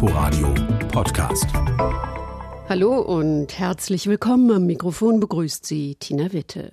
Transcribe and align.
Inforadio 0.00 0.54
Podcast. 0.92 1.46
Hallo 2.68 3.00
und 3.00 3.58
herzlich 3.58 4.06
willkommen. 4.06 4.48
Am 4.52 4.64
Mikrofon 4.64 5.18
begrüßt 5.18 5.66
Sie 5.66 5.96
Tina 5.96 6.32
Witte. 6.32 6.70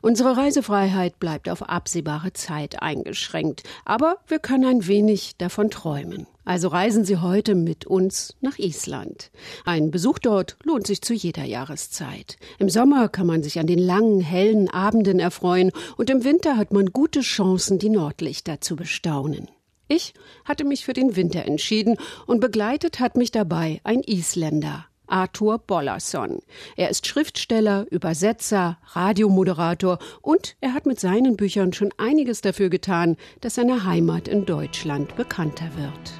Unsere 0.00 0.36
Reisefreiheit 0.36 1.18
bleibt 1.18 1.48
auf 1.48 1.68
absehbare 1.68 2.34
Zeit 2.34 2.80
eingeschränkt, 2.80 3.64
aber 3.84 4.18
wir 4.28 4.38
können 4.38 4.64
ein 4.64 4.86
wenig 4.86 5.36
davon 5.38 5.70
träumen. 5.70 6.28
Also 6.44 6.68
reisen 6.68 7.04
Sie 7.04 7.16
heute 7.16 7.56
mit 7.56 7.84
uns 7.84 8.36
nach 8.42 8.60
Island. 8.60 9.32
Ein 9.64 9.90
Besuch 9.90 10.20
dort 10.20 10.56
lohnt 10.62 10.86
sich 10.86 11.02
zu 11.02 11.14
jeder 11.14 11.42
Jahreszeit. 11.42 12.36
Im 12.60 12.68
Sommer 12.68 13.08
kann 13.08 13.26
man 13.26 13.42
sich 13.42 13.58
an 13.58 13.66
den 13.66 13.80
langen, 13.80 14.20
hellen 14.20 14.70
Abenden 14.70 15.18
erfreuen 15.18 15.72
und 15.96 16.10
im 16.10 16.22
Winter 16.22 16.56
hat 16.56 16.72
man 16.72 16.92
gute 16.92 17.22
Chancen, 17.22 17.80
die 17.80 17.90
Nordlichter 17.90 18.60
zu 18.60 18.76
bestaunen. 18.76 19.48
Ich 19.90 20.12
hatte 20.44 20.66
mich 20.66 20.84
für 20.84 20.92
den 20.92 21.16
Winter 21.16 21.46
entschieden 21.46 21.96
und 22.26 22.40
begleitet 22.40 23.00
hat 23.00 23.16
mich 23.16 23.30
dabei 23.30 23.80
ein 23.84 24.02
Isländer, 24.02 24.84
Arthur 25.06 25.58
Bollason. 25.58 26.40
Er 26.76 26.90
ist 26.90 27.06
Schriftsteller, 27.06 27.86
Übersetzer, 27.90 28.76
Radiomoderator 28.88 29.98
und 30.20 30.56
er 30.60 30.74
hat 30.74 30.84
mit 30.84 31.00
seinen 31.00 31.38
Büchern 31.38 31.72
schon 31.72 31.88
einiges 31.96 32.42
dafür 32.42 32.68
getan, 32.68 33.16
dass 33.40 33.54
seine 33.54 33.84
Heimat 33.84 34.28
in 34.28 34.44
Deutschland 34.44 35.16
bekannter 35.16 35.70
wird. 35.74 36.12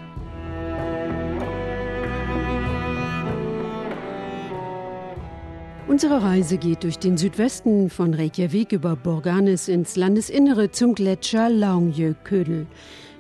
Unsere 5.88 6.22
Reise 6.22 6.56
geht 6.56 6.84
durch 6.84 6.98
den 6.98 7.18
Südwesten 7.18 7.90
von 7.90 8.14
Reykjavik 8.14 8.72
über 8.72 8.96
Borganes 8.96 9.68
ins 9.68 9.96
Landesinnere 9.96 10.70
zum 10.70 10.94
Gletscher 10.94 11.50
Laungjökull. 11.50 12.66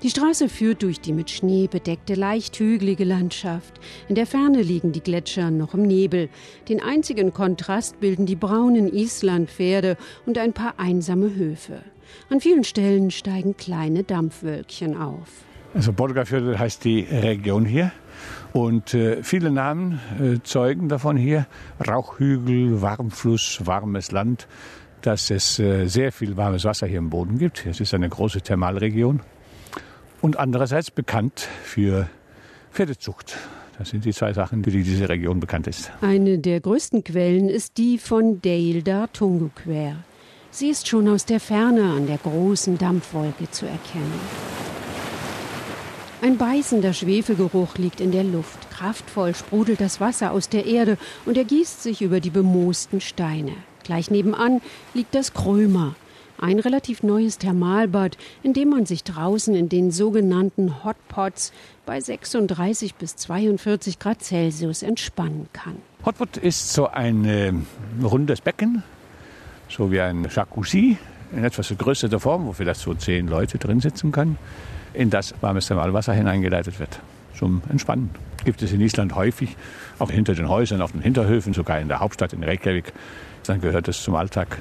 Die 0.04 0.10
Straße 0.10 0.48
führt 0.48 0.84
durch 0.84 1.00
die 1.00 1.12
mit 1.12 1.28
Schnee 1.28 1.66
bedeckte, 1.66 2.14
leicht 2.14 2.60
hügelige 2.60 3.02
Landschaft. 3.02 3.80
In 4.08 4.14
der 4.14 4.26
Ferne 4.26 4.62
liegen 4.62 4.92
die 4.92 5.00
Gletscher 5.00 5.50
noch 5.50 5.74
im 5.74 5.82
Nebel. 5.82 6.28
Den 6.68 6.80
einzigen 6.80 7.32
Kontrast 7.32 7.98
bilden 7.98 8.24
die 8.24 8.36
braunen 8.36 8.86
Islandpferde 8.86 9.96
und 10.24 10.38
ein 10.38 10.52
paar 10.52 10.74
einsame 10.78 11.34
Höfe. 11.34 11.82
An 12.30 12.40
vielen 12.40 12.62
Stellen 12.62 13.10
steigen 13.10 13.56
kleine 13.56 14.04
Dampfwölkchen 14.04 14.96
auf. 14.96 15.28
Also 15.74 15.92
Borgarfjörður 15.92 16.60
heißt 16.60 16.84
die 16.84 17.00
Region 17.00 17.64
hier. 17.64 17.90
Und 18.52 18.94
äh, 18.94 19.24
viele 19.24 19.50
Namen 19.50 19.98
äh, 20.20 20.38
zeugen 20.44 20.88
davon 20.88 21.16
hier. 21.16 21.48
Rauchhügel, 21.86 22.80
Warmfluss, 22.80 23.62
warmes 23.64 24.12
Land, 24.12 24.46
dass 25.02 25.30
es 25.30 25.58
äh, 25.58 25.86
sehr 25.86 26.12
viel 26.12 26.36
warmes 26.36 26.64
Wasser 26.64 26.86
hier 26.86 26.98
im 26.98 27.10
Boden 27.10 27.36
gibt. 27.38 27.66
Es 27.66 27.80
ist 27.80 27.94
eine 27.94 28.08
große 28.08 28.42
Thermalregion 28.42 29.22
und 30.20 30.38
andererseits 30.38 30.90
bekannt 30.90 31.48
für 31.62 32.08
Pferdezucht. 32.72 33.36
Das 33.78 33.90
sind 33.90 34.04
die 34.04 34.12
zwei 34.12 34.32
Sachen, 34.32 34.64
für 34.64 34.70
die 34.70 34.82
diese 34.82 35.08
Region 35.08 35.38
bekannt 35.38 35.68
ist. 35.68 35.92
Eine 36.00 36.38
der 36.38 36.60
größten 36.60 37.04
Quellen 37.04 37.48
ist 37.48 37.78
die 37.78 37.98
von 37.98 38.42
Deildar 38.42 39.12
Tunguquer. 39.12 39.96
Sie 40.50 40.70
ist 40.70 40.88
schon 40.88 41.08
aus 41.08 41.24
der 41.24 41.38
Ferne 41.38 41.92
an 41.92 42.06
der 42.06 42.18
großen 42.18 42.78
Dampfwolke 42.78 43.50
zu 43.50 43.66
erkennen. 43.66 44.20
Ein 46.20 46.36
beißender 46.36 46.92
Schwefelgeruch 46.92 47.76
liegt 47.76 48.00
in 48.00 48.10
der 48.10 48.24
Luft. 48.24 48.68
Kraftvoll 48.70 49.36
sprudelt 49.36 49.80
das 49.80 50.00
Wasser 50.00 50.32
aus 50.32 50.48
der 50.48 50.66
Erde 50.66 50.98
und 51.26 51.36
ergießt 51.36 51.80
sich 51.80 52.02
über 52.02 52.18
die 52.18 52.30
bemoosten 52.30 53.00
Steine. 53.00 53.52
Gleich 53.84 54.10
nebenan 54.10 54.60
liegt 54.94 55.14
das 55.14 55.32
Krömer, 55.32 55.94
ein 56.40 56.58
relativ 56.58 57.02
neues 57.02 57.38
Thermalbad, 57.38 58.16
in 58.42 58.52
dem 58.52 58.70
man 58.70 58.86
sich 58.86 59.04
draußen 59.04 59.54
in 59.54 59.68
den 59.68 59.90
sogenannten 59.90 60.84
Hotpots 60.84 61.52
bei 61.86 62.00
36 62.00 62.94
bis 62.94 63.16
42 63.16 63.98
Grad 63.98 64.22
Celsius 64.22 64.82
entspannen 64.82 65.48
kann. 65.52 65.76
Hotpot 66.04 66.36
ist 66.36 66.72
so 66.72 66.88
ein 66.88 67.24
äh, 67.24 67.52
rundes 68.02 68.40
Becken, 68.40 68.82
so 69.68 69.90
wie 69.90 70.00
ein 70.00 70.28
Jacuzzi, 70.34 70.96
in 71.32 71.44
etwas 71.44 71.74
größerer 71.76 72.20
Form, 72.20 72.46
wo 72.46 72.52
vielleicht 72.52 72.80
so 72.80 72.94
zehn 72.94 73.28
Leute 73.28 73.58
drin 73.58 73.80
sitzen 73.80 74.12
können, 74.12 74.38
in 74.94 75.10
das 75.10 75.34
warmes 75.40 75.66
Thermalwasser 75.66 76.14
hineingeleitet 76.14 76.80
wird 76.80 77.00
zum 77.38 77.62
Entspannen. 77.68 78.10
Gibt 78.44 78.62
es 78.62 78.72
in 78.72 78.80
Island 78.80 79.14
häufig, 79.14 79.56
auch 79.98 80.10
hinter 80.10 80.34
den 80.34 80.48
Häusern, 80.48 80.80
auf 80.80 80.92
den 80.92 81.00
Hinterhöfen, 81.00 81.54
sogar 81.54 81.80
in 81.80 81.88
der 81.88 82.00
Hauptstadt 82.00 82.32
in 82.32 82.42
Reykjavik. 82.42 82.92
Dann 83.46 83.60
gehört 83.60 83.88
es 83.88 84.02
zum 84.02 84.14
Alltag. 84.14 84.58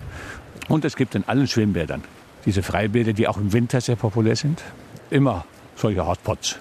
Und 0.68 0.86
es 0.86 0.96
gibt 0.96 1.16
in 1.16 1.24
allen 1.28 1.48
Schwimmbädern 1.48 2.04
diese 2.46 2.64
Freibäder, 2.64 3.14
die 3.14 3.28
auch 3.28 3.38
im 3.38 3.54
Winter 3.54 3.82
sehr 3.82 3.96
populär 3.96 4.36
sind. 4.36 4.64
Immer 5.10 5.46
solche 5.76 6.08
Hotpots 6.08 6.58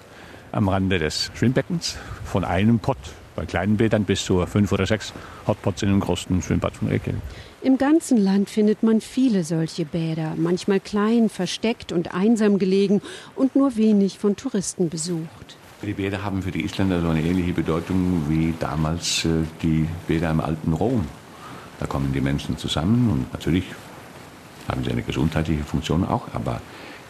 am 0.51 0.69
Rande 0.69 0.99
des 0.99 1.31
Schwimmbeckens. 1.35 1.97
Von 2.25 2.43
einem 2.43 2.79
Pot 2.79 2.97
bei 3.37 3.45
kleinen 3.45 3.77
Bädern 3.77 4.03
bis 4.03 4.25
zu 4.25 4.45
fünf 4.45 4.71
oder 4.71 4.85
sechs 4.85 5.13
Hotpots 5.45 5.83
in 5.83 5.89
einem 5.89 5.99
großen 5.99 6.41
Schwimmbad 6.41 6.75
von 6.75 6.89
Reykjavik. 6.89 7.21
Im 7.61 7.77
ganzen 7.77 8.17
Land 8.17 8.49
findet 8.49 8.83
man 8.83 8.99
viele 8.99 9.43
solche 9.43 9.85
Bäder, 9.85 10.33
manchmal 10.35 10.79
klein, 10.79 11.29
versteckt 11.29 11.91
und 11.91 12.13
einsam 12.13 12.59
gelegen 12.59 13.01
und 13.35 13.55
nur 13.55 13.77
wenig 13.77 14.19
von 14.19 14.35
Touristen 14.35 14.89
besucht. 14.89 15.57
Die 15.83 15.93
Bäder 15.93 16.23
haben 16.23 16.41
für 16.41 16.51
die 16.51 16.65
Isländer 16.65 17.01
so 17.01 17.09
eine 17.09 17.21
ähnliche 17.21 17.53
Bedeutung 17.53 18.23
wie 18.27 18.53
damals 18.59 19.25
äh, 19.25 19.29
die 19.61 19.87
Bäder 20.07 20.31
im 20.31 20.39
alten 20.39 20.73
Rom. 20.73 21.05
Da 21.79 21.85
kommen 21.85 22.11
die 22.13 22.21
Menschen 22.21 22.57
zusammen 22.57 23.11
und 23.11 23.31
natürlich 23.31 23.65
haben 24.67 24.83
sie 24.83 24.91
eine 24.91 25.01
gesundheitliche 25.01 25.63
Funktion 25.63 26.05
auch, 26.05 26.27
aber 26.33 26.61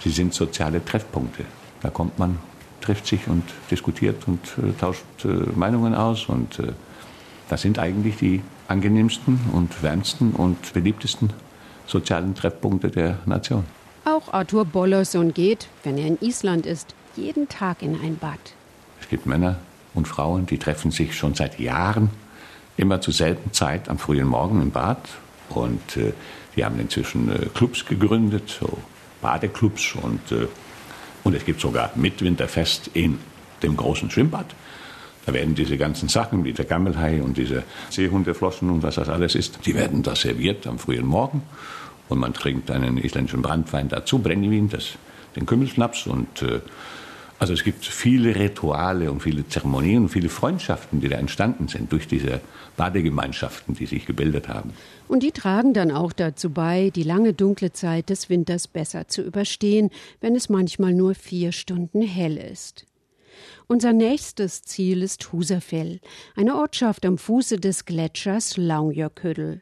sie 0.04 0.10
sind 0.10 0.34
soziale 0.34 0.84
Treffpunkte. 0.84 1.46
Da 1.82 1.90
kommt 1.90 2.20
man, 2.20 2.38
trifft 2.82 3.08
sich 3.08 3.28
und 3.28 3.44
diskutiert 3.72 4.28
und 4.28 4.40
äh, 4.58 4.74
tauscht 4.80 5.04
äh, 5.24 5.28
Meinungen 5.56 5.96
aus 5.96 6.28
und 6.28 6.60
äh, 6.60 6.74
das 7.50 7.62
sind 7.62 7.80
eigentlich 7.80 8.18
die 8.18 8.42
angenehmsten 8.68 9.40
und 9.54 9.82
wärmsten 9.82 10.32
und 10.32 10.74
beliebtesten 10.74 11.32
sozialen 11.86 12.36
Treffpunkte 12.36 12.90
der 12.90 13.20
Nation. 13.26 13.64
Auch 14.04 14.34
Arthur 14.34 14.66
Bollerson 14.66 15.34
geht, 15.34 15.68
wenn 15.84 15.98
er 15.98 16.08
in 16.08 16.18
Island 16.22 16.66
ist, 16.66 16.94
jeden 17.16 17.50
Tag 17.50 17.82
in 17.82 18.00
ein 18.00 18.18
Bad. 18.18 18.40
Es 19.02 19.10
gibt 19.10 19.26
Männer 19.26 19.58
und 19.94 20.08
Frauen, 20.08 20.46
die 20.46 20.58
treffen 20.58 20.92
sich 20.92 21.16
schon 21.18 21.34
seit 21.34 21.60
Jahren 21.60 22.10
immer 22.76 23.02
zur 23.02 23.14
selben 23.14 23.52
Zeit 23.54 23.90
am 23.90 23.98
frühen 23.98 24.28
Morgen 24.28 24.62
im 24.62 24.72
Bad 24.72 25.00
und 25.50 25.98
äh, 25.98 26.14
die 26.56 26.66
haben 26.66 26.80
inzwischen 26.80 27.32
äh, 27.32 27.48
Clubs 27.54 27.86
gegründet, 27.86 28.58
so 28.60 28.78
Badeclubs 29.22 29.96
und, 29.96 30.32
äh, 30.32 30.48
und 31.24 31.36
es 31.36 31.46
gibt 31.46 31.62
sogar 31.62 31.92
Mitwinterfest 31.96 32.92
in 32.94 33.20
dem 33.64 33.76
großen 33.76 34.10
Schwimmbad. 34.10 34.48
Da 35.26 35.34
werden 35.34 35.56
diese 35.56 35.78
ganzen 35.78 36.08
Sachen 36.08 36.46
wie 36.46 36.54
der 36.54 36.66
Gammelhai 36.66 37.22
und 37.22 37.38
diese 37.38 37.64
Seehundeflossen 37.90 38.70
und 38.70 38.84
was 38.84 38.96
das 38.96 39.10
alles 39.10 39.36
ist, 39.36 39.60
die 39.66 39.76
werden 39.76 40.02
da 40.02 40.16
serviert 40.16 40.66
am 40.68 40.80
frühen 40.80 41.06
Morgen 41.06 41.44
und 42.08 42.20
man 42.20 42.34
trinkt 42.34 42.72
einen 42.72 42.98
isländischen 42.98 43.42
Brandwein 43.42 43.90
dazu, 43.90 44.20
Brennivin, 44.20 44.70
das, 44.70 44.92
den 45.36 45.46
Kümmelschnaps 45.46 46.08
und 46.08 46.42
äh, 46.42 46.62
also 47.40 47.54
es 47.54 47.64
gibt 47.64 47.86
viele 47.86 48.36
Rituale 48.36 49.12
und 49.12 49.22
viele 49.22 49.48
Zeremonien 49.48 50.04
und 50.04 50.10
viele 50.10 50.30
Freundschaften, 50.30 51.02
die 51.02 51.10
da 51.10 51.18
entstanden 51.18 51.68
sind 51.68 51.92
durch 51.92 52.08
diese 52.08 52.42
Badegemeinschaften, 52.78 53.76
die 53.76 53.86
sich 53.86 54.06
gebildet 54.06 54.48
haben. 54.48 54.74
Und 55.08 55.22
die 55.22 55.32
tragen 55.32 55.74
dann 55.74 55.92
auch 55.92 56.14
dazu 56.14 56.50
bei, 56.50 56.90
die 56.90 57.04
lange 57.04 57.34
dunkle 57.34 57.72
Zeit 57.72 58.10
des 58.10 58.30
Winters 58.30 58.68
besser 58.68 59.08
zu 59.08 59.22
überstehen, 59.22 59.92
wenn 60.20 60.36
es 60.36 60.50
manchmal 60.50 60.94
nur 60.94 61.14
vier 61.14 61.52
Stunden 61.52 62.02
hell 62.02 62.38
ist. 62.38 62.86
Unser 63.68 63.94
nächstes 63.94 64.64
Ziel 64.64 65.04
ist 65.04 65.32
Husafell, 65.32 66.00
eine 66.36 66.56
Ortschaft 66.56 67.06
am 67.06 67.18
Fuße 67.18 67.58
des 67.58 67.86
Gletschers 67.86 68.58
Laungjökull. 68.58 69.62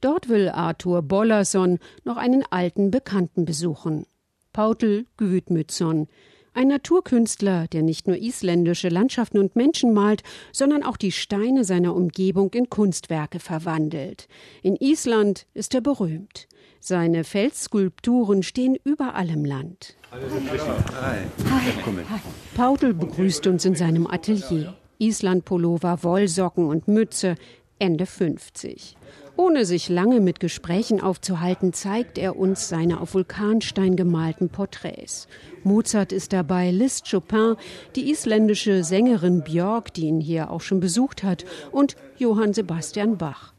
Dort 0.00 0.28
will 0.28 0.48
Arthur 0.48 1.02
Bollason 1.02 1.78
noch 2.04 2.16
einen 2.16 2.44
alten 2.50 2.90
Bekannten 2.90 3.44
besuchen. 3.44 4.06
Pautel 4.52 5.06
Gwytmützon, 5.16 6.08
ein 6.54 6.68
Naturkünstler, 6.68 7.66
der 7.68 7.82
nicht 7.82 8.06
nur 8.06 8.16
isländische 8.16 8.88
Landschaften 8.88 9.38
und 9.38 9.56
Menschen 9.56 9.92
malt, 9.92 10.22
sondern 10.52 10.82
auch 10.82 10.96
die 10.96 11.12
Steine 11.12 11.64
seiner 11.64 11.94
Umgebung 11.94 12.52
in 12.54 12.70
Kunstwerke 12.70 13.40
verwandelt. 13.40 14.28
In 14.62 14.76
Island 14.76 15.46
ist 15.54 15.74
er 15.74 15.80
berühmt. 15.80 16.46
Seine 16.80 17.24
Felsskulpturen 17.24 18.42
stehen 18.42 18.76
überall 18.84 19.30
im 19.30 19.44
Land. 19.44 19.96
Hi. 20.12 20.18
Hi. 21.50 22.20
Pautel 22.56 22.94
begrüßt 22.94 23.46
uns 23.46 23.64
in 23.64 23.74
seinem 23.74 24.06
Atelier. 24.06 24.74
Island-Pullover, 24.98 26.02
Wollsocken 26.02 26.66
und 26.66 26.86
Mütze, 26.86 27.34
Ende 27.78 28.06
50. 28.06 28.96
Ohne 29.36 29.64
sich 29.64 29.88
lange 29.88 30.20
mit 30.20 30.38
Gesprächen 30.38 31.00
aufzuhalten, 31.00 31.72
zeigt 31.72 32.18
er 32.18 32.36
uns 32.36 32.68
seine 32.68 33.00
auf 33.00 33.14
Vulkanstein 33.14 33.96
gemalten 33.96 34.48
Porträts. 34.48 35.26
Mozart 35.64 36.12
ist 36.12 36.32
dabei, 36.32 36.70
Liszt, 36.70 37.10
Chopin, 37.10 37.56
die 37.96 38.10
isländische 38.10 38.84
Sängerin 38.84 39.42
Björk, 39.42 39.92
die 39.92 40.06
ihn 40.06 40.20
hier 40.20 40.50
auch 40.50 40.60
schon 40.60 40.78
besucht 40.78 41.24
hat, 41.24 41.44
und 41.72 41.96
Johann 42.16 42.54
Sebastian 42.54 43.18
Bach. 43.18 43.54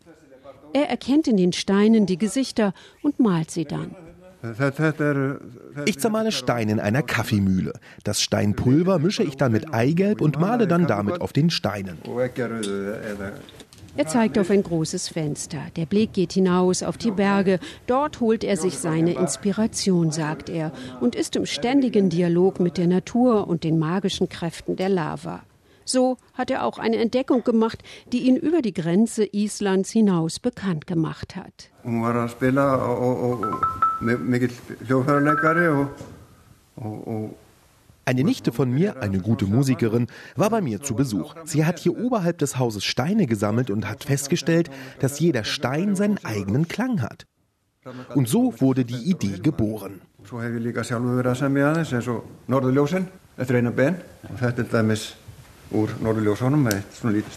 Er 0.71 0.89
erkennt 0.89 1.27
in 1.27 1.37
den 1.37 1.51
Steinen 1.53 2.05
die 2.05 2.17
Gesichter 2.17 2.73
und 3.01 3.19
malt 3.19 3.51
sie 3.51 3.65
dann. 3.65 3.95
Ich 5.85 5.99
zermale 5.99 6.31
Stein 6.31 6.69
in 6.69 6.79
einer 6.79 7.01
Kaffeemühle. 7.01 7.73
Das 8.03 8.21
Steinpulver 8.21 8.99
mische 8.99 9.23
ich 9.23 9.37
dann 9.37 9.51
mit 9.51 9.73
Eigelb 9.73 10.21
und 10.21 10.39
male 10.39 10.67
dann 10.67 10.87
damit 10.87 11.21
auf 11.21 11.33
den 11.33 11.49
Steinen. 11.49 11.97
Er 13.97 14.07
zeigt 14.07 14.37
auf 14.37 14.49
ein 14.49 14.61
großes 14.61 15.07
Fenster. 15.07 15.59
Der 15.77 15.85
Blick 15.85 16.11
geht 16.11 16.33
hinaus 16.33 16.83
auf 16.83 16.97
die 16.97 17.11
Berge. 17.11 17.59
Dort 17.87 18.19
holt 18.19 18.43
er 18.43 18.57
sich 18.57 18.77
seine 18.77 19.13
Inspiration, 19.13 20.11
sagt 20.11 20.49
er, 20.49 20.73
und 20.99 21.15
ist 21.15 21.37
im 21.37 21.45
ständigen 21.45 22.09
Dialog 22.09 22.59
mit 22.59 22.77
der 22.77 22.87
Natur 22.87 23.47
und 23.47 23.63
den 23.63 23.79
magischen 23.79 24.27
Kräften 24.27 24.75
der 24.75 24.89
Lava. 24.89 25.43
So 25.85 26.17
hat 26.33 26.51
er 26.51 26.65
auch 26.65 26.77
eine 26.77 26.97
Entdeckung 26.97 27.43
gemacht, 27.43 27.83
die 28.11 28.23
ihn 28.23 28.35
über 28.35 28.61
die 28.61 28.73
Grenze 28.73 29.23
Islands 29.31 29.91
hinaus 29.91 30.39
bekannt 30.39 30.87
gemacht 30.87 31.35
hat. 31.37 31.69
Eine 38.07 38.23
Nichte 38.23 38.51
von 38.51 38.69
mir, 38.69 39.01
eine 39.01 39.19
gute 39.19 39.45
Musikerin, 39.47 40.05
war 40.35 40.51
bei 40.51 40.61
mir 40.61 40.81
zu 40.83 40.93
Besuch. 40.93 41.33
Sie 41.43 41.65
hat 41.65 41.79
hier 41.79 41.97
oberhalb 41.97 42.37
des 42.37 42.59
Hauses 42.59 42.83
Steine 42.85 43.25
gesammelt 43.25 43.71
und 43.71 43.89
hat 43.89 44.03
festgestellt, 44.03 44.69
dass 44.99 45.19
jeder 45.19 45.43
Stein 45.43 45.95
seinen 45.95 46.23
eigenen 46.23 46.67
Klang 46.67 47.01
hat. 47.01 47.25
Und 48.13 48.27
so 48.27 48.53
wurde 48.61 48.85
die 48.85 49.09
Idee 49.09 49.39
geboren. 49.41 50.01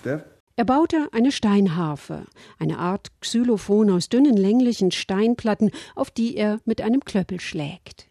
Er. 0.07 0.25
Er 0.57 0.65
baute 0.65 1.09
eine 1.13 1.33
Steinharfe, 1.33 2.25
eine 2.59 2.79
Art 2.79 3.09
Xylophon 3.21 3.91
aus 3.91 4.09
dünnen 4.09 4.37
länglichen 4.37 4.91
Steinplatten, 4.91 5.71
auf 5.95 6.11
die 6.11 6.37
er 6.37 6.59
mit 6.65 6.81
einem 6.81 7.05
Klöppel 7.05 7.41
schlägt. 7.41 8.08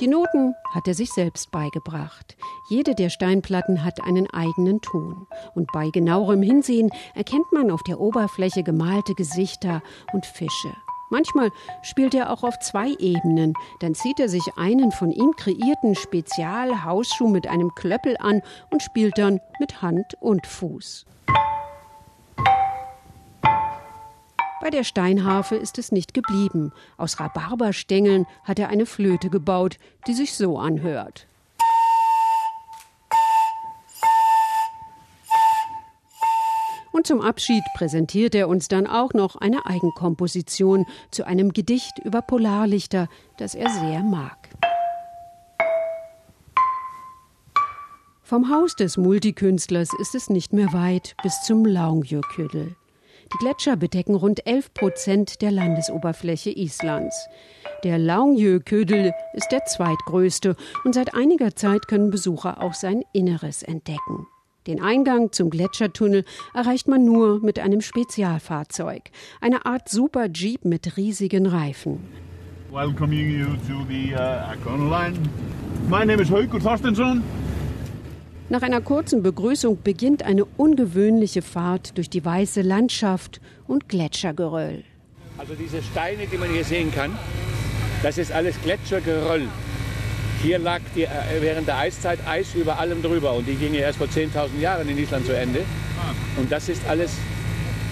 Die 0.00 0.06
Noten 0.06 0.54
hat 0.72 0.86
er 0.86 0.94
sich 0.94 1.10
selbst 1.10 1.50
beigebracht. 1.50 2.36
Jede 2.70 2.94
der 2.94 3.10
Steinplatten 3.10 3.84
hat 3.84 4.00
einen 4.00 4.30
eigenen 4.30 4.80
Ton. 4.80 5.26
Und 5.56 5.72
bei 5.72 5.90
genauerem 5.90 6.40
Hinsehen 6.40 6.90
erkennt 7.16 7.50
man 7.50 7.72
auf 7.72 7.82
der 7.82 7.98
Oberfläche 7.98 8.62
gemalte 8.62 9.14
Gesichter 9.16 9.82
und 10.12 10.24
Fische. 10.24 10.72
Manchmal 11.10 11.50
spielt 11.82 12.14
er 12.14 12.30
auch 12.30 12.44
auf 12.44 12.60
zwei 12.60 12.94
Ebenen. 13.00 13.54
Dann 13.80 13.96
zieht 13.96 14.20
er 14.20 14.28
sich 14.28 14.44
einen 14.56 14.92
von 14.92 15.10
ihm 15.10 15.32
kreierten 15.36 15.96
Spezialhausschuh 15.96 17.28
mit 17.28 17.48
einem 17.48 17.74
Klöppel 17.74 18.16
an 18.20 18.42
und 18.70 18.82
spielt 18.82 19.18
dann 19.18 19.40
mit 19.58 19.82
Hand 19.82 20.14
und 20.20 20.46
Fuß. 20.46 21.06
Bei 24.60 24.70
der 24.70 24.82
Steinharfe 24.82 25.54
ist 25.54 25.78
es 25.78 25.92
nicht 25.92 26.14
geblieben. 26.14 26.72
Aus 26.96 27.20
Rhabarberstängeln 27.20 28.26
hat 28.42 28.58
er 28.58 28.68
eine 28.70 28.86
Flöte 28.86 29.30
gebaut, 29.30 29.78
die 30.06 30.14
sich 30.14 30.34
so 30.34 30.58
anhört. 30.58 31.28
Und 36.90 37.06
zum 37.06 37.20
Abschied 37.20 37.62
präsentiert 37.76 38.34
er 38.34 38.48
uns 38.48 38.66
dann 38.66 38.88
auch 38.88 39.14
noch 39.14 39.36
eine 39.36 39.66
Eigenkomposition 39.66 40.84
zu 41.12 41.24
einem 41.24 41.52
Gedicht 41.52 42.00
über 42.00 42.22
Polarlichter, 42.22 43.08
das 43.36 43.54
er 43.54 43.70
sehr 43.70 44.02
mag. 44.02 44.48
Vom 48.24 48.50
Haus 48.50 48.74
des 48.74 48.96
Multikünstlers 48.96 49.90
ist 50.00 50.16
es 50.16 50.28
nicht 50.28 50.52
mehr 50.52 50.72
weit 50.72 51.14
bis 51.22 51.42
zum 51.42 51.64
Laungjökull. 51.64 52.74
Die 53.34 53.38
Gletscher 53.38 53.76
bedecken 53.76 54.14
rund 54.14 54.46
11 54.46 54.72
Prozent 54.72 55.42
der 55.42 55.50
Landesoberfläche 55.50 56.50
Islands. 56.50 57.28
Der 57.84 57.98
Laungjökull 57.98 59.12
ist 59.34 59.52
der 59.52 59.66
zweitgrößte 59.66 60.56
und 60.84 60.94
seit 60.94 61.14
einiger 61.14 61.54
Zeit 61.54 61.88
können 61.88 62.10
Besucher 62.10 62.62
auch 62.62 62.72
sein 62.72 63.02
Inneres 63.12 63.62
entdecken. 63.62 64.26
Den 64.66 64.80
Eingang 64.82 65.30
zum 65.30 65.50
Gletschertunnel 65.50 66.24
erreicht 66.54 66.88
man 66.88 67.04
nur 67.04 67.40
mit 67.40 67.58
einem 67.58 67.82
Spezialfahrzeug, 67.82 69.10
eine 69.42 69.66
Art 69.66 69.90
Super 69.90 70.28
Jeep 70.32 70.64
mit 70.64 70.96
riesigen 70.96 71.46
Reifen. 71.46 72.00
Welcoming 72.70 73.30
you 73.30 73.46
to 73.66 73.84
the 73.88 74.14
uh, 74.14 74.90
line. 74.90 75.18
My 75.88 76.04
name 76.04 76.20
is 76.20 76.30
Haukur 76.30 76.60
Thorstensson. 76.60 77.22
Nach 78.50 78.62
einer 78.62 78.80
kurzen 78.80 79.22
Begrüßung 79.22 79.82
beginnt 79.82 80.22
eine 80.22 80.46
ungewöhnliche 80.46 81.42
Fahrt 81.42 81.98
durch 81.98 82.08
die 82.08 82.24
weiße 82.24 82.62
Landschaft 82.62 83.42
und 83.66 83.90
Gletschergeröll. 83.90 84.84
Also 85.36 85.52
diese 85.54 85.82
Steine, 85.82 86.26
die 86.26 86.38
man 86.38 86.48
hier 86.48 86.64
sehen 86.64 86.90
kann, 86.90 87.10
das 88.02 88.16
ist 88.16 88.32
alles 88.32 88.58
Gletschergeröll. 88.62 89.48
Hier 90.42 90.58
lag 90.58 90.80
die, 90.94 91.02
äh, 91.02 91.10
während 91.40 91.68
der 91.68 91.76
Eiszeit 91.76 92.20
Eis 92.26 92.54
über 92.54 92.78
allem 92.78 93.02
drüber 93.02 93.34
und 93.34 93.46
die 93.46 93.54
ging 93.54 93.74
ja 93.74 93.80
erst 93.80 93.98
vor 93.98 94.08
10.000 94.08 94.58
Jahren 94.58 94.88
in 94.88 94.96
Island 94.96 95.26
zu 95.26 95.36
Ende. 95.36 95.60
Und 96.38 96.50
das 96.50 96.70
ist 96.70 96.88
alles 96.88 97.12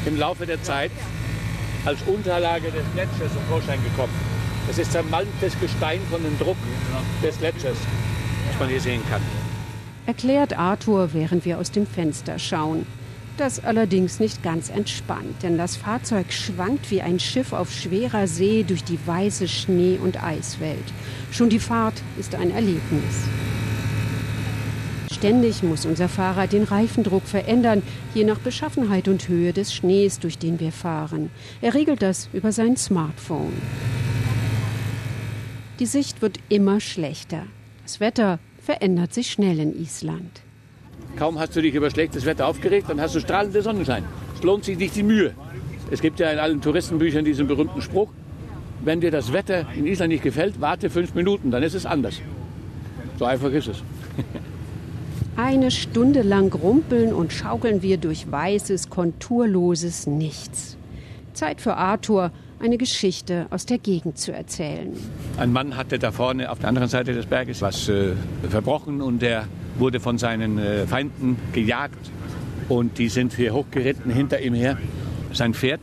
im 0.06 0.16
Laufe 0.16 0.46
der 0.46 0.62
Zeit 0.62 0.92
als 1.84 2.00
Unterlage 2.06 2.70
des 2.70 2.84
Gletschers 2.94 3.30
zum 3.30 3.42
Vorschein 3.50 3.80
gekommen. 3.84 4.14
Das 4.68 4.78
ist 4.78 4.90
zermalmtes 4.90 5.52
Gestein 5.60 6.00
von 6.10 6.22
dem 6.22 6.38
Druck 6.38 6.56
des 7.22 7.36
Gletschers, 7.38 7.76
was 8.48 8.58
man 8.58 8.70
hier 8.70 8.80
sehen 8.80 9.02
kann 9.10 9.20
erklärt 10.06 10.58
Arthur, 10.58 11.12
während 11.12 11.44
wir 11.44 11.58
aus 11.58 11.70
dem 11.70 11.86
Fenster 11.86 12.38
schauen. 12.38 12.86
Das 13.36 13.62
allerdings 13.62 14.18
nicht 14.18 14.42
ganz 14.42 14.70
entspannt, 14.70 15.42
denn 15.42 15.58
das 15.58 15.76
Fahrzeug 15.76 16.32
schwankt 16.32 16.90
wie 16.90 17.02
ein 17.02 17.20
Schiff 17.20 17.52
auf 17.52 17.70
schwerer 17.70 18.26
See 18.26 18.64
durch 18.66 18.82
die 18.82 18.98
weiße 19.04 19.46
Schnee- 19.46 19.98
und 20.02 20.22
Eiswelt. 20.22 20.84
Schon 21.30 21.50
die 21.50 21.58
Fahrt 21.58 22.00
ist 22.18 22.34
ein 22.34 22.50
Erlebnis. 22.50 23.26
Ständig 25.12 25.62
muss 25.62 25.84
unser 25.84 26.08
Fahrrad 26.08 26.52
den 26.52 26.64
Reifendruck 26.64 27.24
verändern, 27.24 27.82
je 28.14 28.24
nach 28.24 28.38
Beschaffenheit 28.38 29.08
und 29.08 29.28
Höhe 29.28 29.52
des 29.52 29.74
Schnees, 29.74 30.18
durch 30.18 30.38
den 30.38 30.58
wir 30.58 30.72
fahren. 30.72 31.30
Er 31.60 31.74
regelt 31.74 32.02
das 32.02 32.28
über 32.32 32.52
sein 32.52 32.76
Smartphone. 32.76 33.52
Die 35.78 35.86
Sicht 35.86 36.22
wird 36.22 36.38
immer 36.48 36.80
schlechter. 36.80 37.42
Das 37.82 38.00
Wetter 38.00 38.38
verändert 38.66 39.14
sich 39.14 39.30
schnell 39.30 39.60
in 39.60 39.80
Island. 39.80 40.42
Kaum 41.16 41.38
hast 41.38 41.54
du 41.54 41.62
dich 41.62 41.74
über 41.74 41.88
schlechtes 41.88 42.26
Wetter 42.26 42.48
aufgeregt, 42.48 42.90
dann 42.90 43.00
hast 43.00 43.14
du 43.14 43.20
strahlende 43.20 43.62
Sonnenschein. 43.62 44.02
Es 44.34 44.42
lohnt 44.42 44.64
sich 44.64 44.76
nicht 44.76 44.96
die 44.96 45.04
Mühe. 45.04 45.34
Es 45.92 46.00
gibt 46.00 46.18
ja 46.18 46.30
in 46.30 46.40
allen 46.40 46.60
Touristenbüchern 46.60 47.24
diesen 47.24 47.46
berühmten 47.46 47.80
Spruch, 47.80 48.10
wenn 48.84 49.00
dir 49.00 49.12
das 49.12 49.32
Wetter 49.32 49.66
in 49.76 49.86
Island 49.86 50.12
nicht 50.12 50.24
gefällt, 50.24 50.60
warte 50.60 50.90
fünf 50.90 51.14
Minuten, 51.14 51.52
dann 51.52 51.62
ist 51.62 51.74
es 51.74 51.86
anders. 51.86 52.20
So 53.20 53.24
einfach 53.24 53.50
ist 53.52 53.68
es. 53.68 53.82
Eine 55.36 55.70
Stunde 55.70 56.22
lang 56.22 56.52
rumpeln 56.52 57.14
und 57.14 57.32
schaukeln 57.32 57.82
wir 57.82 57.98
durch 57.98 58.30
weißes, 58.30 58.90
konturloses 58.90 60.08
Nichts. 60.08 60.76
Zeit 61.34 61.60
für 61.60 61.76
Arthur, 61.76 62.32
eine 62.60 62.78
Geschichte 62.78 63.46
aus 63.50 63.66
der 63.66 63.78
Gegend 63.78 64.18
zu 64.18 64.32
erzählen. 64.32 64.92
Ein 65.36 65.52
Mann 65.52 65.76
hatte 65.76 65.98
da 65.98 66.12
vorne 66.12 66.50
auf 66.50 66.58
der 66.58 66.68
anderen 66.68 66.88
Seite 66.88 67.12
des 67.12 67.26
Berges 67.26 67.62
was 67.62 67.88
äh, 67.88 68.12
verbrochen 68.48 69.00
und 69.02 69.20
der 69.20 69.46
wurde 69.78 70.00
von 70.00 70.18
seinen 70.18 70.58
äh, 70.58 70.86
Feinden 70.86 71.36
gejagt 71.52 72.10
und 72.68 72.98
die 72.98 73.08
sind 73.08 73.34
hier 73.34 73.52
hochgeritten 73.52 74.10
hinter 74.10 74.40
ihm 74.40 74.54
her. 74.54 74.78
Sein 75.32 75.54
Pferd 75.54 75.80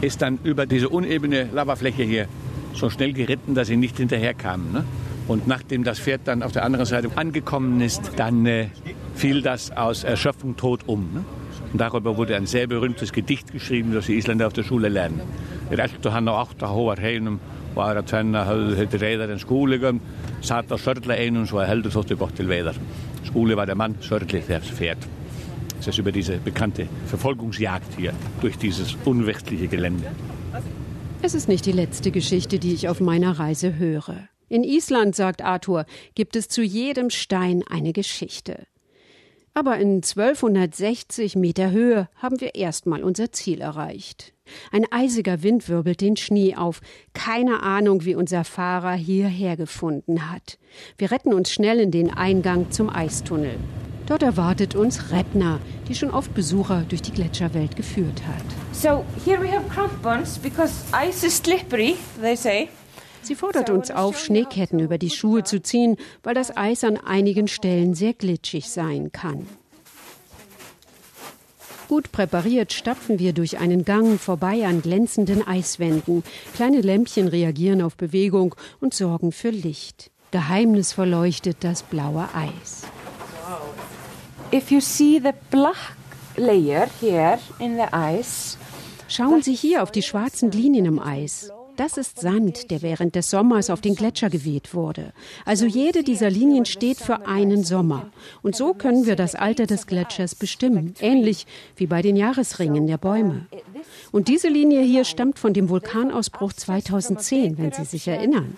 ist 0.00 0.22
dann 0.22 0.38
über 0.44 0.66
diese 0.66 0.88
unebene 0.88 1.48
Lavafläche 1.52 2.02
hier 2.02 2.28
so 2.74 2.88
schnell 2.90 3.12
geritten, 3.12 3.54
dass 3.54 3.68
sie 3.68 3.76
nicht 3.76 3.96
hinterherkamen. 3.96 4.72
Ne? 4.72 4.84
Und 5.28 5.46
nachdem 5.46 5.84
das 5.84 5.98
Pferd 5.98 6.22
dann 6.24 6.42
auf 6.42 6.52
der 6.52 6.64
anderen 6.64 6.86
Seite 6.86 7.10
angekommen 7.16 7.80
ist, 7.80 8.12
dann 8.16 8.46
äh, 8.46 8.68
fiel 9.14 9.42
das 9.42 9.70
aus 9.70 10.04
Erschöpfung 10.04 10.56
tot 10.56 10.80
um. 10.86 11.10
Ne? 11.12 11.24
Und 11.72 11.80
darüber 11.80 12.16
wurde 12.16 12.36
ein 12.36 12.46
sehr 12.46 12.66
berühmtes 12.66 13.12
Gedicht 13.12 13.52
geschrieben, 13.52 13.94
das 13.94 14.06
die 14.06 14.16
Isländer 14.16 14.46
auf 14.46 14.52
der 14.52 14.62
Schule 14.62 14.88
lernen. 14.88 15.20
Reltu 15.70 16.12
hann 16.12 16.28
á 16.28 16.44
átta 16.44 16.68
hóvar 16.68 17.00
heinum 17.00 17.40
og 17.72 17.80
aðra 17.80 18.02
tvenna 18.04 18.44
höfðu 18.44 18.76
þetta 18.76 19.00
reyðar 19.00 19.32
en 19.32 19.40
skúligum, 19.40 20.00
satt 20.44 20.68
á 20.68 20.76
Sörla 20.76 21.16
einum 21.16 21.46
svo 21.48 21.62
að 21.62 21.70
heldur 21.70 21.94
þóttu 21.94 22.18
gott 22.20 22.36
til 22.36 22.50
veiðar. 22.50 22.76
Skúli 23.24 23.56
war 23.56 23.66
der 23.66 23.78
Mann, 23.80 23.96
Sörli 24.04 24.42
der 24.48 24.60
Pferd. 24.60 25.08
Das 25.78 25.88
ist 25.88 25.98
über 25.98 26.12
diese 26.12 26.36
bekannte 26.36 26.86
Verfolgungsjagd 27.06 27.96
hier 27.96 28.12
durch 28.40 28.56
dieses 28.58 28.94
unwirtliche 29.04 29.66
Gelände. 29.68 30.12
Es 31.22 31.34
ist 31.34 31.48
nicht 31.48 31.66
die 31.66 31.72
letzte 31.72 32.10
Geschichte, 32.10 32.58
die 32.58 32.74
ich 32.74 32.88
auf 32.88 33.00
meiner 33.00 33.38
Reise 33.38 33.76
höre. 33.78 34.28
In 34.48 34.64
Island, 34.64 35.16
sagt 35.16 35.42
Arthur, 35.42 35.86
gibt 36.14 36.36
es 36.36 36.48
zu 36.48 36.62
jedem 36.62 37.08
Stein 37.08 37.64
eine 37.70 37.92
Geschichte. 37.92 38.66
Aber 39.54 39.76
in 39.76 39.96
1260 39.96 41.36
Meter 41.36 41.70
Höhe 41.70 42.08
haben 42.16 42.40
wir 42.40 42.54
erstmal 42.54 43.02
unser 43.02 43.32
Ziel 43.32 43.60
erreicht. 43.60 44.32
Ein 44.70 44.86
eisiger 44.90 45.42
Wind 45.42 45.68
wirbelt 45.68 46.00
den 46.00 46.16
Schnee 46.16 46.56
auf. 46.56 46.80
Keine 47.12 47.62
Ahnung, 47.62 48.04
wie 48.04 48.14
unser 48.14 48.44
Fahrer 48.44 48.94
hierher 48.94 49.56
gefunden 49.56 50.30
hat. 50.30 50.58
Wir 50.96 51.10
retten 51.10 51.34
uns 51.34 51.50
schnell 51.52 51.80
in 51.80 51.90
den 51.90 52.10
Eingang 52.10 52.70
zum 52.70 52.88
Eistunnel. 52.88 53.56
Dort 54.06 54.22
erwartet 54.22 54.74
uns 54.74 55.12
Repna, 55.12 55.60
die 55.86 55.94
schon 55.94 56.10
oft 56.10 56.34
Besucher 56.34 56.84
durch 56.88 57.02
die 57.02 57.12
Gletscherwelt 57.12 57.76
geführt 57.76 58.22
hat. 58.26 58.44
So 58.72 59.04
here 59.24 59.40
we 59.40 59.50
have 59.52 59.68
crampons 59.68 60.38
because 60.38 60.72
ice 60.92 61.24
is 61.26 61.36
slippery, 61.36 61.96
they 62.20 62.36
say. 62.36 62.68
Sie 63.22 63.34
fordert 63.34 63.70
uns 63.70 63.90
auf, 63.90 64.18
Schneeketten 64.18 64.80
über 64.80 64.98
die 64.98 65.10
Schuhe 65.10 65.44
zu 65.44 65.62
ziehen, 65.62 65.96
weil 66.22 66.34
das 66.34 66.56
Eis 66.56 66.84
an 66.84 66.96
einigen 66.96 67.48
Stellen 67.48 67.94
sehr 67.94 68.14
glitschig 68.14 68.68
sein 68.68 69.12
kann. 69.12 69.46
Gut 71.88 72.10
präpariert 72.10 72.72
stapfen 72.72 73.18
wir 73.18 73.32
durch 73.32 73.58
einen 73.58 73.84
Gang 73.84 74.18
vorbei 74.18 74.66
an 74.66 74.80
glänzenden 74.80 75.46
Eiswänden. 75.46 76.24
Kleine 76.54 76.80
Lämpchen 76.80 77.28
reagieren 77.28 77.82
auf 77.82 77.96
Bewegung 77.96 78.54
und 78.80 78.94
sorgen 78.94 79.30
für 79.30 79.50
Licht. 79.50 80.10
Geheimnisvoll 80.30 81.08
leuchtet 81.08 81.58
das 81.60 81.82
blaue 81.82 82.28
Eis. 82.34 82.84
If 84.52 84.70
you 84.70 84.80
see 84.80 85.20
the 85.22 85.32
black 85.50 85.96
layer 86.36 86.88
here 87.00 87.38
in 87.58 87.76
the 87.76 87.94
ice, 87.94 88.56
Schauen 89.14 89.42
Sie 89.42 89.54
hier 89.54 89.82
auf 89.82 89.90
die 89.90 90.00
schwarzen 90.00 90.50
Linien 90.50 90.86
im 90.86 90.98
Eis. 90.98 91.50
Das 91.82 91.96
ist 91.96 92.20
Sand, 92.20 92.70
der 92.70 92.80
während 92.80 93.16
des 93.16 93.28
Sommers 93.28 93.68
auf 93.68 93.80
den 93.80 93.96
Gletscher 93.96 94.30
geweht 94.30 94.72
wurde. 94.72 95.12
Also 95.44 95.66
jede 95.66 96.04
dieser 96.04 96.30
Linien 96.30 96.64
steht 96.64 96.98
für 96.98 97.26
einen 97.26 97.64
Sommer. 97.64 98.06
Und 98.40 98.54
so 98.54 98.72
können 98.72 99.04
wir 99.04 99.16
das 99.16 99.34
Alter 99.34 99.66
des 99.66 99.88
Gletschers 99.88 100.36
bestimmen, 100.36 100.94
ähnlich 101.00 101.44
wie 101.74 101.88
bei 101.88 102.00
den 102.00 102.14
Jahresringen 102.14 102.86
der 102.86 102.98
Bäume. 102.98 103.46
Und 104.12 104.28
diese 104.28 104.46
Linie 104.46 104.82
hier 104.82 105.02
stammt 105.04 105.40
von 105.40 105.54
dem 105.54 105.68
Vulkanausbruch 105.68 106.52
2010, 106.52 107.58
wenn 107.58 107.72
Sie 107.72 107.84
sich 107.84 108.06
erinnern. 108.06 108.56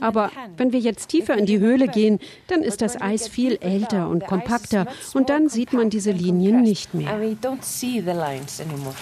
Aber 0.00 0.30
wenn 0.58 0.70
wir 0.74 0.80
jetzt 0.80 1.08
tiefer 1.08 1.38
in 1.38 1.46
die 1.46 1.60
Höhle 1.60 1.88
gehen, 1.88 2.18
dann 2.48 2.60
ist 2.60 2.82
das 2.82 3.00
Eis 3.00 3.26
viel 3.26 3.56
älter 3.62 4.06
und 4.10 4.26
kompakter 4.26 4.86
und 5.14 5.30
dann 5.30 5.48
sieht 5.48 5.72
man 5.72 5.88
diese 5.88 6.10
Linien 6.10 6.60
nicht 6.60 6.92
mehr. 6.92 7.08
and 7.08 7.22
we 7.22 7.34
don't 7.40 7.62
see 7.62 8.02
the 8.02 8.12
lines 8.12 8.60
anymore. 8.60 8.94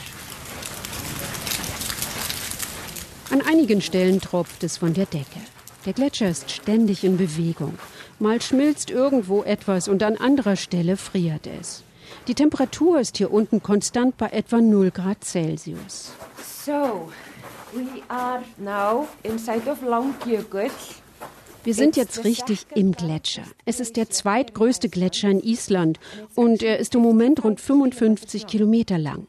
An 3.31 3.43
einigen 3.43 3.83
Stellen 3.83 4.21
tropft 4.23 4.65
es 4.65 4.79
von 4.79 4.95
der 4.95 5.05
Decke. 5.05 5.41
Der 5.85 5.93
Gletscher 5.93 6.31
ist 6.31 6.51
ständig 6.51 7.05
in 7.05 7.19
Bewegung. 7.19 7.79
Mal 8.19 8.41
schmilzt 8.41 8.91
irgendwo 8.91 9.43
etwas 9.43 9.87
und 9.87 10.03
an 10.03 10.17
anderer 10.17 10.57
Stelle 10.57 10.97
friert 10.97 11.47
es. 11.47 11.83
Die 12.27 12.35
Temperatur 12.35 13.01
ist 13.01 13.19
hier 13.19 13.31
unten 13.31 13.63
konstant 13.63 14.17
bei 14.17 14.29
etwa 14.29 14.63
0 14.63 14.91
Grad 14.91 15.25
Celsius. 15.25 16.13
So, 16.65 17.11
we 17.75 18.03
are 18.09 18.43
now 18.57 19.07
inside 19.23 19.71
of 19.71 19.83
Langjökull. 19.83 20.71
Wir 21.65 21.75
sind 21.75 21.97
jetzt 21.97 22.25
richtig 22.25 22.67
im 22.75 22.93
Gletscher. 22.93 23.43
Es 23.65 23.81
ist 23.81 23.97
der 23.97 24.11
zweitgrößte 24.11 24.89
Gletscher 24.89 25.31
in 25.31 25.41
Island 25.41 25.99
und 26.35 26.63
er 26.63 26.79
ist 26.79 26.95
im 26.95 27.03
Moment 27.03 27.45
rund 27.45 27.61
55 27.61 28.47
Kilometer 28.47 28.99
lang. 28.99 29.27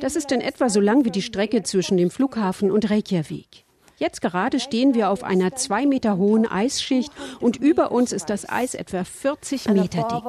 Das 0.00 0.16
ist 0.16 0.32
in 0.32 0.40
etwa 0.40 0.68
so 0.68 0.80
lang 0.80 1.04
wie 1.04 1.10
die 1.10 1.22
Strecke 1.22 1.62
zwischen 1.62 1.96
dem 1.96 2.10
Flughafen 2.10 2.70
und 2.70 2.90
Reykjavik. 2.90 3.64
Jetzt 3.98 4.20
gerade 4.20 4.58
stehen 4.58 4.94
wir 4.94 5.10
auf 5.10 5.22
einer 5.22 5.54
zwei 5.54 5.86
Meter 5.86 6.16
hohen 6.16 6.46
Eisschicht 6.46 7.12
und 7.40 7.56
über 7.56 7.92
uns 7.92 8.12
ist 8.12 8.30
das 8.30 8.48
Eis 8.48 8.74
etwa 8.74 9.04
40 9.04 9.68
And 9.68 9.80
Meter 9.80 10.08
dick. 10.08 10.24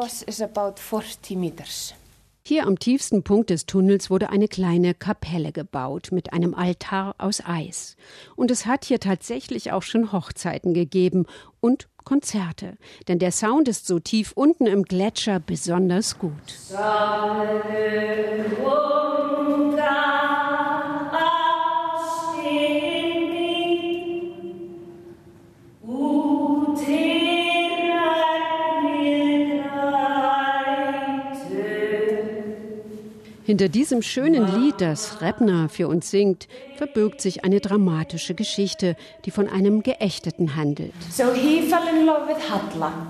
Us 2.45 2.51
is 2.51 2.59
about 2.59 2.67
40 2.67 2.67
meters. 2.67 2.67
Hier 2.67 2.67
am 2.67 2.79
tiefsten 2.79 3.23
Punkt 3.23 3.50
des 3.50 3.65
Tunnels 3.65 4.09
wurde 4.09 4.29
eine 4.29 4.47
kleine 4.47 4.93
Kapelle 4.93 5.51
gebaut 5.51 6.09
mit 6.12 6.33
einem 6.33 6.53
Altar 6.53 7.15
aus 7.17 7.41
Eis. 7.45 7.95
Und 8.35 8.51
es 8.51 8.65
hat 8.65 8.85
hier 8.85 9.00
tatsächlich 9.00 9.71
auch 9.71 9.83
schon 9.83 10.12
Hochzeiten 10.12 10.73
gegeben 10.73 11.25
und 11.62 11.88
Konzerte. 12.03 12.77
Denn 13.07 13.19
der 13.19 13.31
Sound 13.31 13.67
ist 13.69 13.88
so 13.88 14.00
tief 14.00 14.33
unten 14.35 14.67
im 14.67 14.83
Gletscher 14.83 15.39
besonders 15.39 16.19
gut. 16.19 16.33
Hinter 33.53 33.69
diesem 33.69 34.01
schönen 34.01 34.48
Lied, 34.48 34.81
das 34.81 35.22
Repner 35.22 35.69
für 35.69 35.88
uns 35.88 36.10
singt, 36.10 36.48
verbirgt 36.75 37.22
sich 37.22 37.43
eine 37.43 37.60
dramatische 37.60 38.33
Geschichte, 38.33 38.95
die 39.25 39.29
von 39.29 39.48
einem 39.48 39.83
Geächteten 39.83 40.55
handelt. 40.55 40.91
So 41.12 41.25
he 41.36 41.62
fell 41.62 41.88
in 41.95 42.07
love 42.07 42.27
with 42.27 42.50
Halla. 42.50 43.05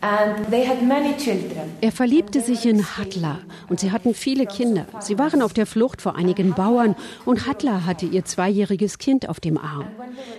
And 0.00 0.50
they 0.50 0.66
had 0.66 0.82
many 0.82 1.16
children. 1.16 1.70
Er 1.80 1.92
verliebte 1.92 2.40
sich 2.40 2.66
in 2.66 2.84
Hatla 2.96 3.38
und 3.68 3.78
sie 3.78 3.92
hatten 3.92 4.14
viele 4.14 4.46
Kinder. 4.46 4.84
Sie 4.98 5.16
waren 5.16 5.42
auf 5.42 5.52
der 5.52 5.66
Flucht 5.66 6.02
vor 6.02 6.16
einigen 6.16 6.54
Bauern 6.54 6.96
und 7.24 7.46
Hatla 7.46 7.86
hatte 7.86 8.06
ihr 8.06 8.24
zweijähriges 8.24 8.98
Kind 8.98 9.28
auf 9.28 9.38
dem 9.38 9.58
Arm. 9.58 9.86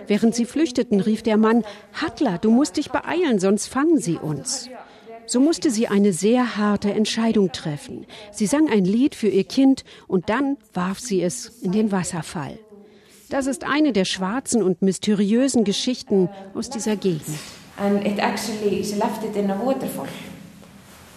Während 0.06 0.34
sie 0.34 0.44
flüchteten, 0.44 1.00
rief 1.00 1.22
der 1.22 1.38
Mann, 1.38 1.64
Hatla, 1.94 2.36
du 2.36 2.50
musst 2.50 2.76
dich 2.76 2.90
beeilen, 2.90 3.38
sonst 3.38 3.68
fangen 3.68 4.00
sie 4.00 4.16
uns. 4.16 4.68
So 5.30 5.38
musste 5.38 5.70
sie 5.70 5.86
eine 5.86 6.12
sehr 6.12 6.56
harte 6.56 6.92
Entscheidung 6.92 7.52
treffen. 7.52 8.04
Sie 8.32 8.46
sang 8.46 8.68
ein 8.68 8.84
Lied 8.84 9.14
für 9.14 9.28
ihr 9.28 9.44
Kind 9.44 9.84
und 10.08 10.28
dann 10.28 10.56
warf 10.74 10.98
sie 10.98 11.22
es 11.22 11.46
in 11.62 11.70
den 11.70 11.92
Wasserfall. 11.92 12.58
Das 13.28 13.46
ist 13.46 13.62
eine 13.62 13.92
der 13.92 14.06
schwarzen 14.06 14.60
und 14.60 14.82
mysteriösen 14.82 15.62
Geschichten 15.62 16.28
aus 16.52 16.68
dieser 16.68 16.96
Gegend. 16.96 17.38
And 17.76 18.04
it 18.04 18.18
actually, 18.18 18.82
she 18.82 18.96
left 18.96 19.22
it 19.22 19.36
in 19.36 19.52
a 19.52 19.64
waterfall. 19.64 20.08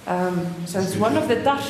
Um, 0.05 0.46
so 0.67 0.77
it's 0.77 0.96
one 0.96 1.17
of 1.17 1.27
the 1.27 1.38
dark 1.43 1.63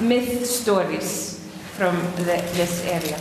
myth 0.00 0.44
stories 0.44 1.38
from 1.78 1.94
the, 2.16 2.42
this 2.56 2.84
area. 2.86 3.16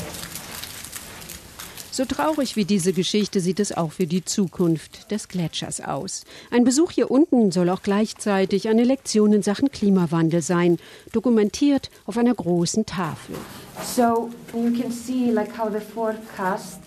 So 2.01 2.05
traurig 2.05 2.55
wie 2.55 2.65
diese 2.65 2.93
Geschichte 2.93 3.39
sieht 3.41 3.59
es 3.59 3.77
auch 3.77 3.91
für 3.91 4.07
die 4.07 4.25
Zukunft 4.25 5.11
des 5.11 5.27
Gletschers 5.27 5.81
aus. 5.81 6.23
Ein 6.49 6.63
Besuch 6.63 6.89
hier 6.89 7.11
unten 7.11 7.51
soll 7.51 7.69
auch 7.69 7.83
gleichzeitig 7.83 8.69
eine 8.69 8.83
Lektion 8.83 9.33
in 9.33 9.43
Sachen 9.43 9.69
Klimawandel 9.69 10.41
sein, 10.41 10.79
dokumentiert 11.11 11.91
auf 12.07 12.17
einer 12.17 12.33
großen 12.33 12.87
Tafel. 12.87 13.35
So 13.83 14.31
you 14.51 14.81
can 14.81 14.91
see 14.91 15.29
like 15.29 15.55
how 15.55 15.69
the 15.71 15.79
forecast 15.79 16.79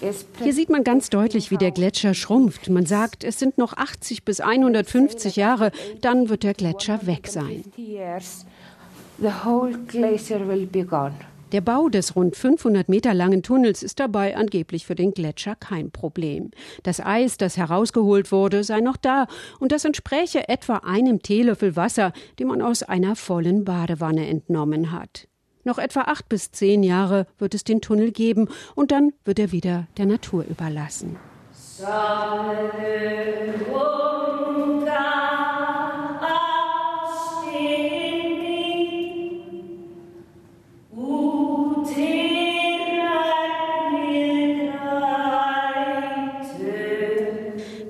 is 0.00 0.26
Hier 0.42 0.52
sieht 0.52 0.70
man 0.70 0.82
ganz 0.82 1.08
deutlich, 1.08 1.52
wie 1.52 1.56
der 1.56 1.70
Gletscher 1.70 2.14
schrumpft. 2.14 2.68
Man 2.68 2.84
sagt, 2.84 3.22
es 3.22 3.38
sind 3.38 3.58
noch 3.58 3.74
80 3.74 4.24
bis 4.24 4.40
150 4.40 5.36
Jahre, 5.36 5.70
dann 6.00 6.30
wird 6.30 6.42
der 6.42 6.54
Gletscher 6.54 7.06
weg 7.06 7.28
sein. 7.28 7.62
The 7.76 9.30
whole 9.44 9.78
glacier 9.86 10.48
will 10.48 10.66
be 10.66 10.84
gone. 10.84 11.14
Der 11.52 11.62
Bau 11.62 11.88
des 11.88 12.14
rund 12.14 12.36
500 12.36 12.90
Meter 12.90 13.14
langen 13.14 13.42
Tunnels 13.42 13.82
ist 13.82 14.00
dabei 14.00 14.36
angeblich 14.36 14.84
für 14.84 14.94
den 14.94 15.12
Gletscher 15.12 15.54
kein 15.54 15.90
Problem. 15.90 16.50
Das 16.82 17.00
Eis, 17.00 17.38
das 17.38 17.56
herausgeholt 17.56 18.30
wurde, 18.32 18.64
sei 18.64 18.80
noch 18.80 18.98
da 18.98 19.26
und 19.58 19.72
das 19.72 19.86
entspräche 19.86 20.46
etwa 20.50 20.78
einem 20.78 21.22
Teelöffel 21.22 21.74
Wasser, 21.74 22.12
den 22.38 22.48
man 22.48 22.60
aus 22.60 22.82
einer 22.82 23.16
vollen 23.16 23.64
Badewanne 23.64 24.26
entnommen 24.26 24.92
hat. 24.92 25.26
Noch 25.64 25.78
etwa 25.78 26.02
acht 26.02 26.28
bis 26.28 26.50
zehn 26.50 26.82
Jahre 26.82 27.26
wird 27.38 27.54
es 27.54 27.64
den 27.64 27.80
Tunnel 27.80 28.12
geben 28.12 28.48
und 28.74 28.90
dann 28.90 29.14
wird 29.24 29.38
er 29.38 29.50
wieder 29.50 29.86
der 29.96 30.06
Natur 30.06 30.44
überlassen. 30.44 31.16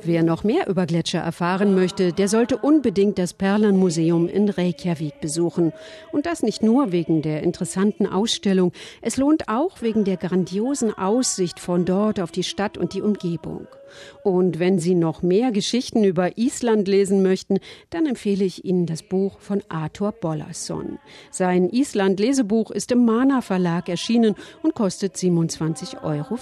Wer 0.09 0.23
noch 0.23 0.43
mehr 0.43 0.69
über 0.69 0.87
Gletscher 0.87 1.19
erfahren 1.19 1.75
möchte, 1.75 2.15
der 2.15 2.29
sollte 2.29 2.57
unbedingt 2.57 3.19
das 3.19 3.35
Perlenmuseum 3.35 4.27
in 4.27 4.49
Reykjavik 4.49 5.21
besuchen. 5.21 5.75
Und 6.13 6.25
das 6.25 6.43
nicht 6.43 6.63
nur 6.63 6.93
wegen 6.93 7.21
der 7.21 7.43
interessanten 7.43 8.07
Ausstellung, 8.07 8.73
es 9.03 9.19
lohnt 9.19 9.51
auch 9.51 9.83
wegen 9.83 10.05
der 10.05 10.17
grandiosen 10.17 10.97
Aussicht 10.97 11.61
von 11.61 11.85
dort 11.85 12.21
auf 12.21 12.33
die 12.33 12.43
Stadt 12.43 12.79
und 12.79 12.95
die 12.95 13.03
Umgebung. 13.03 13.67
Und 14.25 14.59
wenn 14.59 14.79
Sie 14.79 14.95
noch 14.95 15.21
mehr 15.21 15.53
Geschichten 15.53 16.03
über 16.05 16.39
Island 16.39 16.89
lesen 16.89 17.21
möchten, 17.23 17.59
dann 17.91 18.07
empfehle 18.07 18.47
ich 18.47 18.65
Ihnen 18.65 18.87
das 18.87 19.03
Buch 19.03 19.39
von 19.41 19.63
Arthur 19.69 20.13
Bollason. 20.13 20.99
Sein 21.31 21.69
Island-Lesebuch 21.69 22.71
ist 22.71 22.93
im 22.93 23.05
Mana 23.05 23.43
Verlag 23.43 23.91
erschienen 23.91 24.37
und 24.63 24.75
kostet 24.75 25.17
27,50 25.17 26.03
Euro. 26.03 26.39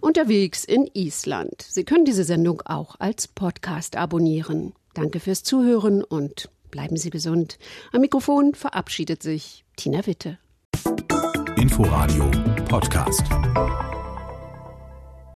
Unterwegs 0.00 0.64
in 0.64 0.88
Island. 0.94 1.62
Sie 1.62 1.84
können 1.84 2.04
diese 2.04 2.24
Sendung 2.24 2.62
auch 2.64 2.96
als 2.98 3.28
Podcast 3.28 3.96
abonnieren. 3.96 4.72
Danke 4.94 5.20
fürs 5.20 5.42
Zuhören 5.42 6.02
und 6.02 6.50
bleiben 6.70 6.96
Sie 6.96 7.10
gesund. 7.10 7.58
Am 7.92 8.00
Mikrofon 8.00 8.54
verabschiedet 8.54 9.22
sich 9.22 9.64
Tina 9.76 10.06
Witte. 10.06 10.38
Inforadio 11.56 12.30
Podcast. 12.68 13.24